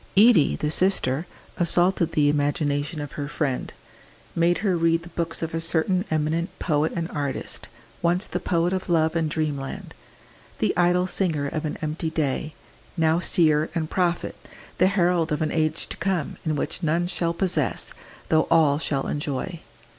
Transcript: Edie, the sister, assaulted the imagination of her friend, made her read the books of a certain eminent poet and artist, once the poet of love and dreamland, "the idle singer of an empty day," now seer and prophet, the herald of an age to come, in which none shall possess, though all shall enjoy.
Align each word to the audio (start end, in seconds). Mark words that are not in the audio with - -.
Edie, 0.17 0.55
the 0.55 0.71
sister, 0.71 1.27
assaulted 1.57 2.13
the 2.13 2.27
imagination 2.27 2.99
of 3.01 3.11
her 3.11 3.27
friend, 3.27 3.71
made 4.35 4.57
her 4.65 4.75
read 4.75 5.03
the 5.03 5.09
books 5.09 5.43
of 5.43 5.53
a 5.53 5.61
certain 5.61 6.05
eminent 6.09 6.49
poet 6.57 6.91
and 6.95 7.07
artist, 7.11 7.69
once 8.01 8.25
the 8.25 8.39
poet 8.39 8.73
of 8.73 8.89
love 8.89 9.15
and 9.15 9.29
dreamland, 9.29 9.93
"the 10.57 10.75
idle 10.75 11.05
singer 11.05 11.45
of 11.47 11.65
an 11.65 11.77
empty 11.83 12.09
day," 12.09 12.55
now 12.97 13.19
seer 13.19 13.69
and 13.75 13.91
prophet, 13.91 14.35
the 14.79 14.87
herald 14.87 15.31
of 15.31 15.43
an 15.43 15.51
age 15.51 15.85
to 15.89 15.97
come, 15.97 16.37
in 16.43 16.55
which 16.55 16.81
none 16.81 17.05
shall 17.05 17.31
possess, 17.31 17.93
though 18.29 18.47
all 18.49 18.79
shall 18.79 19.05
enjoy. 19.05 19.59